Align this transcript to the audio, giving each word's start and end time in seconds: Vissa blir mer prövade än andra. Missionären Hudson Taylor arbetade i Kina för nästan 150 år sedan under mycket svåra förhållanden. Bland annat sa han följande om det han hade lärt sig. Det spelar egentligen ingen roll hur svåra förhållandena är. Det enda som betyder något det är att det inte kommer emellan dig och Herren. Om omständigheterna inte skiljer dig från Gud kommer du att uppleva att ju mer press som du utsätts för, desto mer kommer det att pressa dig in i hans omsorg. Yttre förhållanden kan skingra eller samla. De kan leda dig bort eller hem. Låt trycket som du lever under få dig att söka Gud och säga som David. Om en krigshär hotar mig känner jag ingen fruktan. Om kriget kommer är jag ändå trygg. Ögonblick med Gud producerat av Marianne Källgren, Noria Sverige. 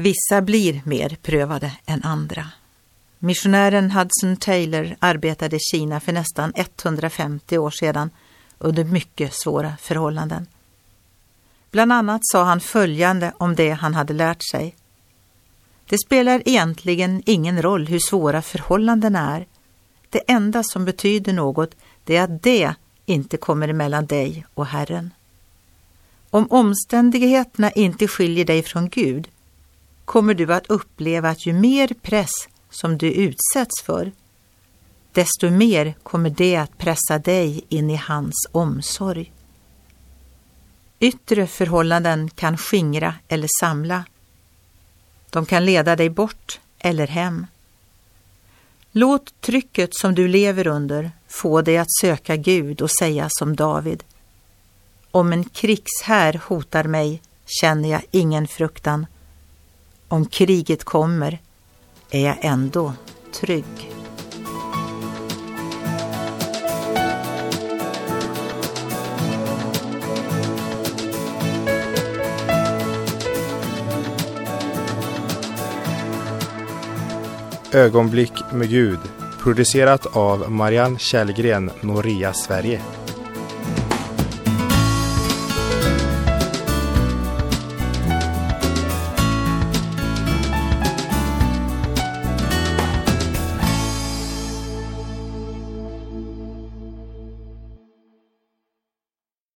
Vissa 0.00 0.42
blir 0.42 0.82
mer 0.84 1.16
prövade 1.22 1.72
än 1.86 2.02
andra. 2.02 2.48
Missionären 3.18 3.90
Hudson 3.90 4.36
Taylor 4.36 4.96
arbetade 4.98 5.56
i 5.56 5.58
Kina 5.58 6.00
för 6.00 6.12
nästan 6.12 6.52
150 6.56 7.58
år 7.58 7.70
sedan 7.70 8.10
under 8.58 8.84
mycket 8.84 9.34
svåra 9.34 9.76
förhållanden. 9.80 10.46
Bland 11.70 11.92
annat 11.92 12.20
sa 12.22 12.44
han 12.44 12.60
följande 12.60 13.32
om 13.36 13.54
det 13.54 13.70
han 13.70 13.94
hade 13.94 14.12
lärt 14.12 14.42
sig. 14.50 14.74
Det 15.88 15.98
spelar 15.98 16.42
egentligen 16.44 17.22
ingen 17.26 17.62
roll 17.62 17.86
hur 17.86 17.98
svåra 17.98 18.42
förhållandena 18.42 19.36
är. 19.36 19.46
Det 20.10 20.30
enda 20.30 20.62
som 20.62 20.84
betyder 20.84 21.32
något 21.32 21.74
det 22.04 22.16
är 22.16 22.22
att 22.22 22.42
det 22.42 22.74
inte 23.06 23.36
kommer 23.36 23.68
emellan 23.68 24.06
dig 24.06 24.46
och 24.54 24.66
Herren. 24.66 25.10
Om 26.30 26.50
omständigheterna 26.50 27.70
inte 27.70 28.08
skiljer 28.08 28.44
dig 28.44 28.62
från 28.62 28.88
Gud 28.88 29.28
kommer 30.08 30.34
du 30.34 30.54
att 30.54 30.66
uppleva 30.66 31.28
att 31.28 31.46
ju 31.46 31.52
mer 31.52 31.88
press 32.02 32.30
som 32.70 32.98
du 32.98 33.12
utsätts 33.12 33.82
för, 33.82 34.12
desto 35.12 35.50
mer 35.50 35.94
kommer 36.02 36.30
det 36.30 36.56
att 36.56 36.78
pressa 36.78 37.18
dig 37.18 37.64
in 37.68 37.90
i 37.90 37.96
hans 37.96 38.48
omsorg. 38.52 39.32
Yttre 41.00 41.46
förhållanden 41.46 42.30
kan 42.30 42.56
skingra 42.56 43.14
eller 43.28 43.48
samla. 43.60 44.04
De 45.30 45.46
kan 45.46 45.64
leda 45.64 45.96
dig 45.96 46.10
bort 46.10 46.60
eller 46.78 47.06
hem. 47.06 47.46
Låt 48.92 49.40
trycket 49.40 49.94
som 49.94 50.14
du 50.14 50.28
lever 50.28 50.66
under 50.66 51.10
få 51.28 51.62
dig 51.62 51.78
att 51.78 51.92
söka 52.00 52.36
Gud 52.36 52.82
och 52.82 52.90
säga 52.90 53.28
som 53.30 53.56
David. 53.56 54.04
Om 55.10 55.32
en 55.32 55.44
krigshär 55.44 56.40
hotar 56.44 56.84
mig 56.84 57.22
känner 57.46 57.88
jag 57.88 58.02
ingen 58.10 58.48
fruktan. 58.48 59.06
Om 60.08 60.26
kriget 60.26 60.84
kommer 60.84 61.38
är 62.10 62.26
jag 62.26 62.36
ändå 62.40 62.92
trygg. 63.32 63.64
Ögonblick 77.72 78.32
med 78.52 78.68
Gud 78.68 78.98
producerat 79.38 80.16
av 80.16 80.50
Marianne 80.50 80.98
Källgren, 80.98 81.70
Noria 81.80 82.32
Sverige. 82.32 82.80